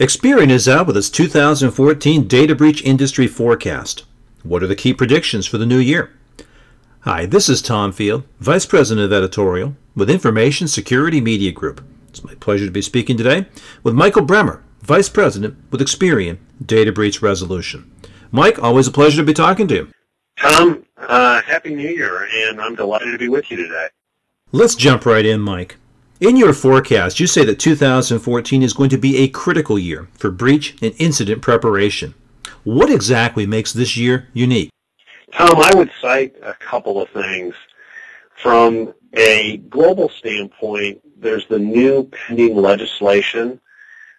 [0.00, 4.06] Experian is out with its 2014 Data Breach Industry Forecast.
[4.42, 6.10] What are the key predictions for the new year?
[7.00, 11.84] Hi, this is Tom Field, Vice President of Editorial with Information Security Media Group.
[12.08, 13.44] It's my pleasure to be speaking today
[13.82, 17.92] with Michael Bruemmer, Vice President with Experian Data Breach Resolution.
[18.30, 19.88] Mike, always a pleasure to be talking to you.
[20.38, 23.88] Tom, uh, Happy New Year, and I'm delighted to be with you today.
[24.50, 25.76] Let's jump right in, Mike.
[26.20, 30.30] In your forecast, you say that 2014 is going to be a critical year for
[30.30, 32.12] breach and incident preparation.
[32.62, 34.70] What exactly makes this year unique?
[35.32, 37.54] Tom, I would cite a couple of things.
[38.34, 43.58] From a global standpoint, there's the new pending legislation.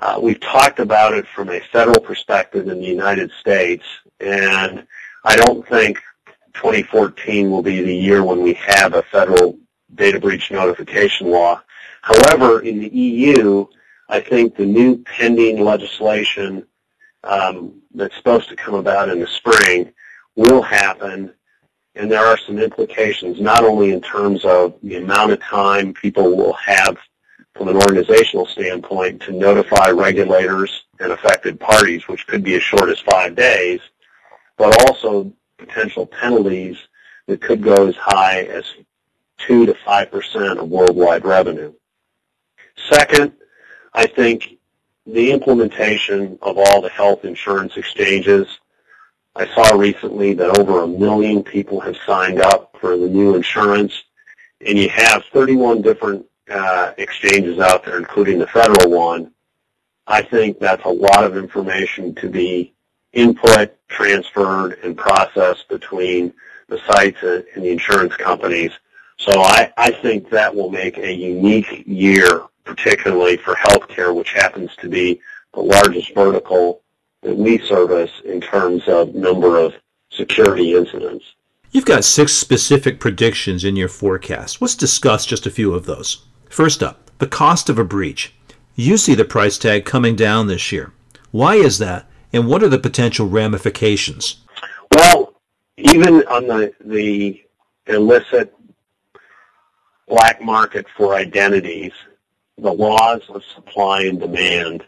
[0.00, 3.84] Uh, we've talked about it from a federal perspective in the United States,
[4.18, 4.86] and
[5.24, 5.98] I don't think
[6.54, 9.58] 2014 will be the year when we have a federal
[9.94, 11.60] data breach notification law.
[12.02, 13.66] However, in the EU,
[14.08, 16.66] I think the new pending legislation
[17.24, 19.92] um, that's supposed to come about in the spring
[20.34, 21.32] will happen,
[21.94, 26.36] and there are some implications, not only in terms of the amount of time people
[26.36, 26.98] will have
[27.54, 32.88] from an organizational standpoint to notify regulators and affected parties, which could be as short
[32.88, 33.80] as five days,
[34.56, 36.76] but also potential penalties
[37.26, 38.64] that could go as high as
[39.38, 41.72] 2 to 5% of worldwide revenue.
[42.76, 43.32] Second,
[43.94, 44.58] I think
[45.06, 48.46] the implementation of all the health insurance exchanges.
[49.34, 54.04] I saw recently that over a million people have signed up for the new insurance,
[54.64, 59.32] and you have 31 different uh, exchanges out there, including the federal one.
[60.06, 62.74] I think that's a lot of information to be
[63.12, 66.32] input, transferred, and processed between
[66.68, 68.72] the sites and the insurance companies.
[69.18, 74.74] So I, I think that will make a unique year particularly for healthcare, which happens
[74.76, 75.20] to be
[75.54, 76.82] the largest vertical
[77.22, 79.74] that we service in terms of number of
[80.10, 81.24] security incidents.
[81.70, 84.60] You've got six specific predictions in your forecast.
[84.60, 86.24] Let's discuss just a few of those.
[86.50, 88.34] First up, the cost of a breach.
[88.74, 90.92] You see the price tag coming down this year.
[91.30, 94.44] Why is that, and what are the potential ramifications?
[94.94, 95.34] Well,
[95.78, 97.42] even on the, the
[97.86, 98.54] illicit
[100.08, 101.92] black market for identities,
[102.62, 104.84] the laws of supply and demand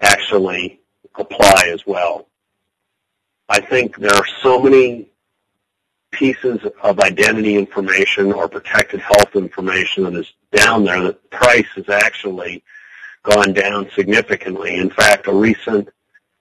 [0.00, 0.80] actually
[1.14, 2.26] apply as well.
[3.48, 5.08] I think there are so many
[6.10, 11.66] pieces of identity information or protected health information that is down there that the price
[11.76, 12.62] has actually
[13.22, 14.76] gone down significantly.
[14.76, 15.88] In fact, a recent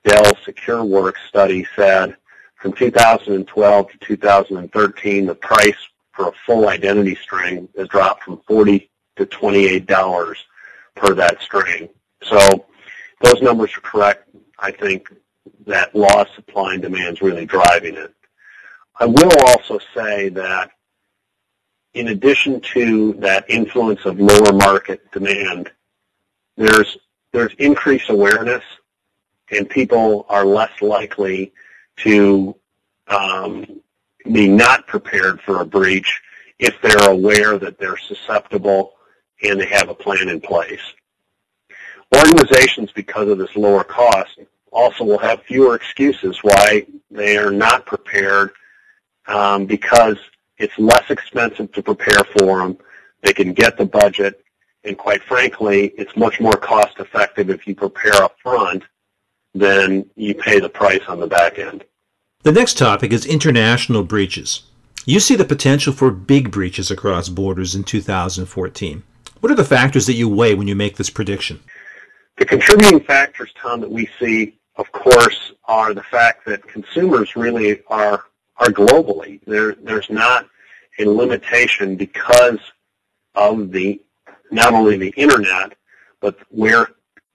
[0.04, 2.18] Dell SecureWorks study said
[2.56, 5.76] from 2012 to 2013, the price
[6.12, 10.36] for a full identity string has dropped from 40 to $28
[10.96, 11.90] per that string.
[12.24, 12.66] So
[13.22, 14.30] those numbers are correct.
[14.60, 15.14] I think
[15.66, 18.14] that law of supply and demand is really driving it.
[19.00, 20.72] I will also say that
[21.94, 25.72] in addition to that influence of lower market demand,
[26.58, 26.98] there's
[27.34, 28.64] there's increased awareness,
[29.52, 31.54] and people are less likely
[31.98, 32.56] to
[33.08, 33.82] um,
[34.32, 36.22] be not prepared for a breach
[36.60, 38.94] if they're aware that they're susceptible
[39.44, 40.94] and they have a plan in place.
[42.16, 44.40] Organizations, because of this lower cost,
[44.72, 48.52] also will have fewer excuses why they are not prepared
[49.28, 50.18] um, because
[50.58, 52.78] it's less expensive to prepare for them.
[53.22, 54.44] They can get the budget,
[54.84, 58.84] and quite frankly, it's much more cost effective if you prepare up front
[59.54, 61.84] than you pay the price on the back end.
[62.44, 64.64] The next topic is international breaches.
[65.06, 69.04] You see the potential for big breaches across borders in 2014.
[69.42, 71.60] What are the factors that you weigh when you make this prediction?
[72.38, 77.82] The contributing factors, Tom, that we see, of course, are the fact that consumers really
[77.88, 78.26] are
[78.58, 79.44] are globally.
[79.46, 80.48] There, there's not
[81.00, 82.60] a limitation because
[83.34, 84.00] of the
[84.52, 85.74] not only the internet,
[86.20, 86.90] but where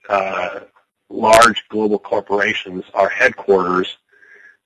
[0.09, 0.61] uh,
[1.09, 3.97] large global corporations are headquarters,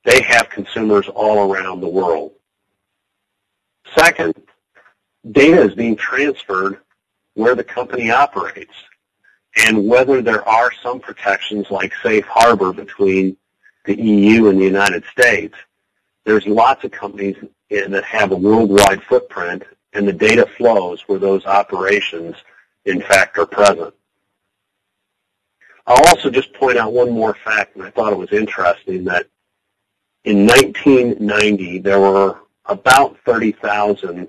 [0.05, 2.33] they have consumers all around the world.
[3.97, 4.35] Second,
[5.31, 6.81] data is being transferred
[7.41, 8.75] where the company operates
[9.67, 13.35] and whether there are some protections like safe harbor between
[13.87, 15.55] the EU and the United States.
[16.27, 17.37] There's lots of companies
[17.71, 19.63] that have a worldwide footprint
[19.95, 22.37] and the data flows where those operations
[22.85, 23.95] in fact are present.
[25.87, 29.27] I'll also just point out one more fact, and I thought it was interesting that
[30.25, 34.29] in 1990 there were about 30,000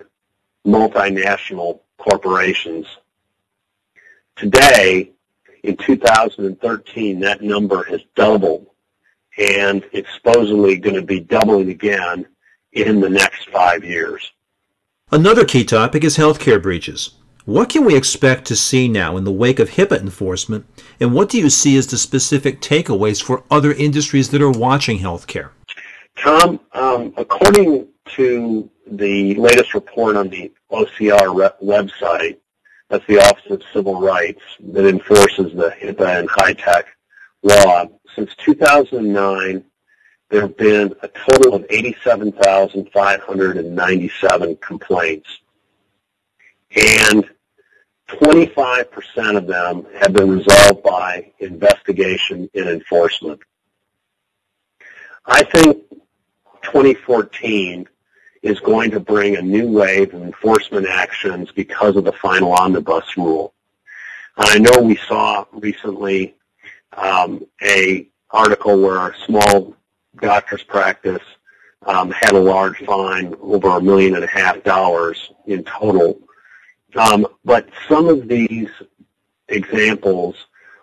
[0.66, 2.88] multinational corporations.
[4.42, 5.12] Today,
[5.64, 8.66] In 2013, that number has doubled,
[9.38, 12.26] and it's supposedly going to be doubling again
[12.74, 14.32] in the next five years.
[15.12, 17.12] Another key topic is healthcare breaches.
[17.46, 20.66] What can we expect to see now in the wake of HIPAA enforcement,
[21.00, 24.98] and what do you see as the specific takeaways for other industries that are watching
[24.98, 25.52] healthcare?
[26.18, 32.38] Tom, um, according to the latest report on the OCR website,
[32.92, 36.88] that's the Office of Civil Rights that enforces the HIPAA and HITECH
[37.42, 37.86] law.
[38.14, 39.64] Since 2009,
[40.28, 45.40] there have been a total of 87,597 complaints.
[46.76, 47.30] And
[48.10, 53.40] 25% of them have been resolved by investigation and enforcement.
[55.26, 55.78] I think
[56.64, 57.88] 2014
[58.42, 63.18] is going to bring a new wave of enforcement actions because of the final omnibus
[63.18, 63.54] rule.
[64.38, 66.36] And I know we saw recently
[66.94, 69.76] um, a article where a small
[70.20, 71.22] doctor's practice
[71.86, 76.20] um, had a large fine over a million and a half dollars in total.
[76.96, 78.70] Um, but some of these
[79.48, 80.36] examples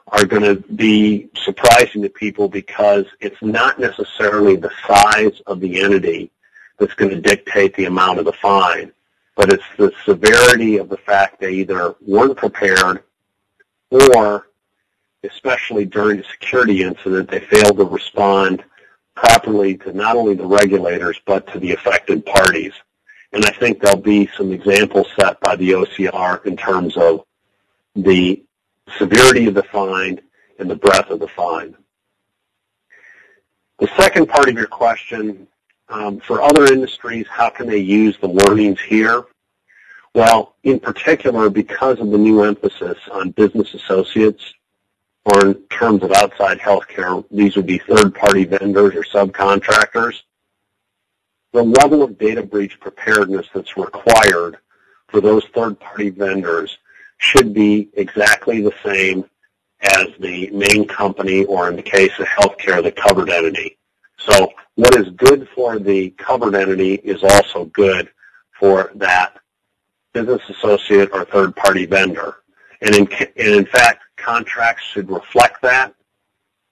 [0.09, 5.81] are going to be surprising to people because it's not necessarily the size of the
[5.81, 6.31] entity
[6.79, 8.93] that's going to dictate the amount of the fine,
[9.37, 13.03] but it's the severity of the fact they either weren't prepared
[13.91, 14.49] or,
[15.25, 18.65] especially during a security incident, they failed to respond
[19.15, 22.73] properly to not only the regulators but to the affected parties.
[23.33, 27.25] And I think there'll be some examples set by the OCR in terms of
[27.95, 28.43] the
[28.97, 30.21] severity of the fine
[30.59, 31.77] and the breadth of the fine.
[33.79, 35.47] The second part of your question,
[35.89, 39.25] um, for other industries, how can they use the learnings here?
[40.15, 44.55] Well, in particular, because of the new emphasis on business associates,
[45.25, 50.23] or in terms of outside healthcare, these would be third-party vendors or subcontractors,
[51.53, 54.59] the level of data breach preparedness that's required
[55.09, 56.79] for those third-party vendors
[57.19, 59.25] should be exactly the same
[59.81, 63.79] as the main company or in the case of healthcare, the covered entity.
[64.19, 68.09] So what is good for the covered entity is also good
[68.61, 69.37] for that
[70.13, 72.37] business associate or third-party vendor.
[72.81, 75.97] And in, and in fact, contracts should reflect that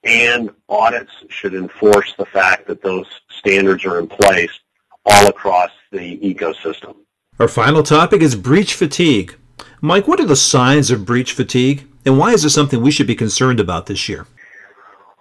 [0.05, 4.57] and audits should enforce the fact that those standards are in place
[5.05, 6.95] all across the ecosystem.
[7.39, 9.35] Our final topic is breach fatigue.
[9.81, 13.05] Mike, what are the signs of breach fatigue, and why is this something we should
[13.05, 14.27] be concerned about this year?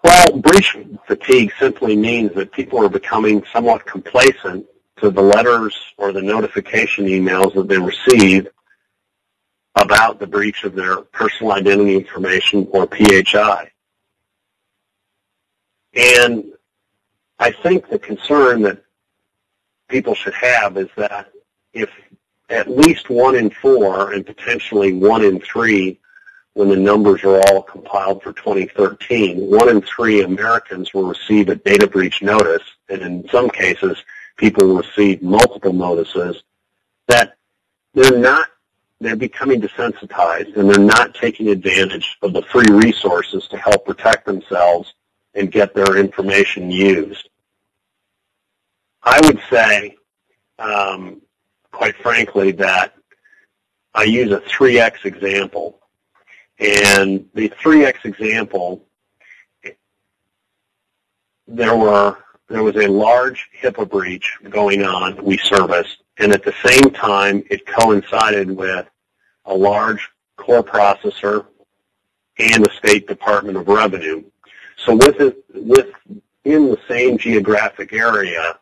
[0.06, 0.76] Well, breach
[1.08, 4.64] fatigue simply means that people are becoming somewhat complacent
[4.98, 8.46] to the letters or the notification emails that they receive
[9.74, 13.68] about the breach of their personal identity information or PHI.
[15.94, 16.52] And
[17.40, 18.84] I think the concern that
[19.88, 21.32] people should have is that
[21.72, 21.90] if
[22.48, 25.98] at least one in four and potentially one in three
[26.56, 31.54] when the numbers are all compiled for 2013, one in three Americans will receive a
[31.54, 34.02] data breach notice, and in some cases,
[34.36, 36.42] people will receive multiple notices
[37.08, 37.36] that
[37.94, 38.48] they're not,
[39.00, 44.24] they're becoming desensitized and they're not taking advantage of the free resources to help protect
[44.24, 44.94] themselves
[45.34, 47.28] and get their information used.
[49.02, 49.96] I would say
[50.58, 51.20] um,
[51.76, 52.94] quite frankly, that
[53.94, 55.80] I use a 3x example.
[56.58, 58.82] And the 3x example,
[61.46, 66.54] there were there was a large HIPAA breach going on we serviced, and at the
[66.64, 68.88] same time, it coincided with
[69.46, 71.46] a large core processor
[72.38, 74.22] and the State Department of Revenue.
[74.76, 78.58] So with it, within the same geographic area,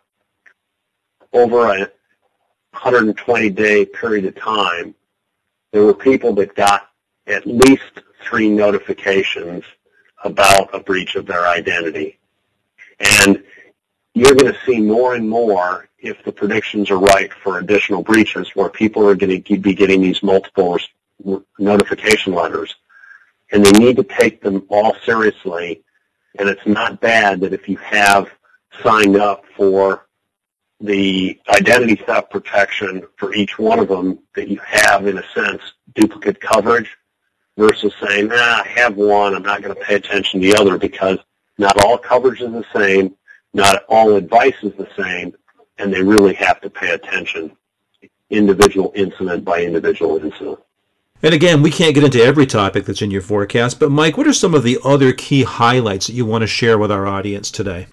[1.32, 1.90] over a
[2.74, 4.94] 120-day period of time,
[5.72, 6.90] there were people that got
[7.26, 9.64] at least three notifications
[10.24, 12.18] about a breach of their identity.
[13.00, 13.42] And
[14.14, 18.50] you're going to see more and more if the predictions are right for additional breaches
[18.54, 20.78] where people are going to be getting these multiple
[21.58, 22.74] notification letters.
[23.52, 25.82] And they need to take them all seriously.
[26.38, 28.30] And it's not bad that if you have
[28.82, 30.06] signed up for
[30.80, 35.62] the identity theft protection for each one of them that you have, in a sense,
[35.94, 36.96] duplicate coverage
[37.56, 40.78] versus saying, ah, I have one, I'm not going to pay attention to the other
[40.78, 41.18] because
[41.58, 43.14] not all coverage is the same,
[43.52, 45.34] not all advice is the same,
[45.78, 47.56] and they really have to pay attention
[48.30, 50.58] individual incident by individual incident.
[51.22, 54.26] And again, we can't get into every topic that's in your forecast, but Mike, what
[54.26, 57.50] are some of the other key highlights that you want to share with our audience
[57.50, 57.86] today?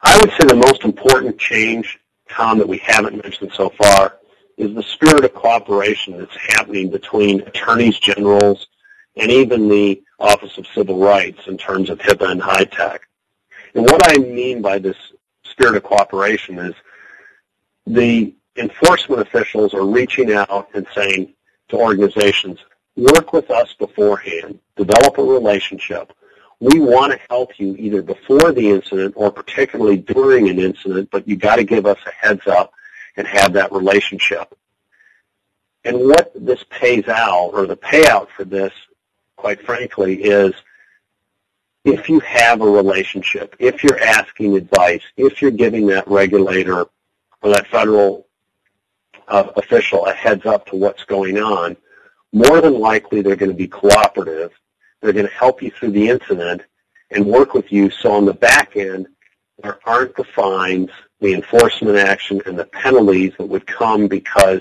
[0.00, 4.16] I would say the most important change, Tom, that we haven't mentioned so far
[4.56, 8.68] is the spirit of cooperation that's happening between attorneys generals
[9.16, 13.02] and even the Office of Civil Rights in terms of HIPAA and HITECH.
[13.74, 14.96] And what I mean by this
[15.44, 16.74] spirit of cooperation is
[17.86, 21.34] the enforcement officials are reaching out and saying
[21.68, 22.58] to organizations,
[22.96, 26.12] work with us beforehand, develop a relationship.
[26.60, 31.26] We want to help you either before the incident or particularly during an incident, but
[31.26, 32.72] you got to give us a heads up
[33.16, 34.56] and have that relationship.
[35.84, 38.72] And what this pays out, or the payout for this,
[39.42, 40.54] quite frankly, is
[41.84, 46.86] if you have a relationship, if you're asking advice, if you're giving that regulator
[47.42, 48.28] or that federal
[49.26, 51.76] uh, official a heads up to what's going on,
[52.32, 54.52] more than likely they're going to be cooperative.
[55.00, 56.62] They're going to help you through the incident
[57.10, 59.08] and work with you so on the back end
[59.60, 64.60] there aren't the fines, the enforcement action, and the penalties that would come because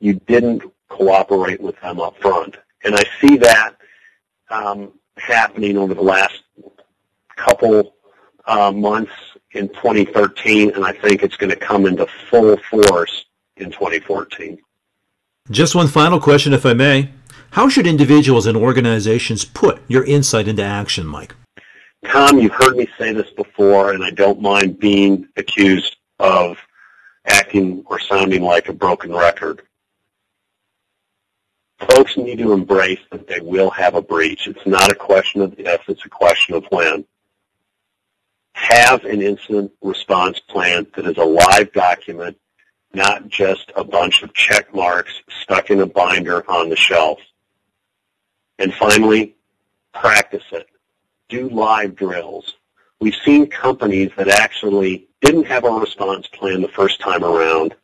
[0.00, 2.56] you didn't cooperate with them up front.
[2.84, 3.75] And I see that
[4.50, 6.42] um, happening over the last
[7.36, 7.94] couple
[8.46, 9.12] uh, months
[9.52, 13.24] in 2013, and I think it's going to come into full force
[13.56, 14.58] in 2014.
[15.50, 17.10] Just one final question, if I may.
[17.50, 21.34] How should individuals and organizations put your insight into action, Mike?
[22.04, 26.58] Tom, you've heard me say this before, and I don't mind being accused of
[27.26, 29.62] acting or sounding like a broken record.
[31.78, 34.46] Folks need to embrace that they will have a breach.
[34.46, 37.04] It's not a question of if, it's a question of when.
[38.54, 42.38] Have an incident response plan that is a live document,
[42.94, 47.18] not just a bunch of check marks stuck in a binder on the shelf.
[48.58, 49.36] And finally,
[49.92, 50.68] practice it.
[51.28, 52.54] Do live drills.
[53.00, 57.74] We've seen companies that actually didn't have a response plan the first time around.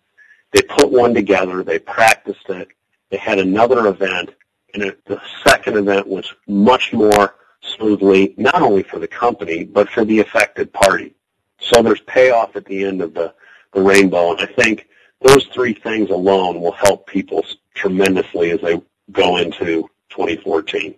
[0.53, 2.69] They put one together, they practiced it,
[3.13, 4.31] they had another event,
[4.73, 9.89] and it, the second event was much more smoothly, not only for the company, but
[9.91, 11.15] for the affected party.
[11.61, 13.35] So there's payoff at the end of the,
[13.75, 14.89] the rainbow, and I think
[15.21, 18.81] those three things alone will help people tremendously as they
[19.13, 20.95] go into 2014.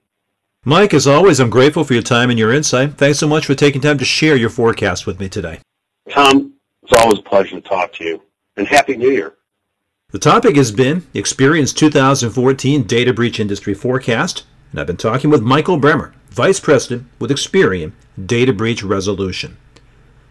[0.65, 2.95] Mike, as always, I'm grateful for your time and your insight.
[2.95, 5.59] Thanks so much for taking time to share your forecast with me today.
[6.09, 6.55] Tom,
[6.85, 8.23] it's always a pleasure to talk to you,
[8.57, 9.35] and Happy New Year.
[10.15, 15.43] The topic has been Experian 2014 Data Breach Industry Forecast, and I've been talking with
[15.43, 17.91] Michael Bruemmer, Vice President with Experian
[18.25, 19.57] Data Breach Resolution.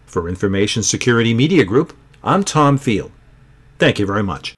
[0.06, 3.12] For Information Security Media Group, I'm Tom Field.
[3.78, 4.54] Thank you very much.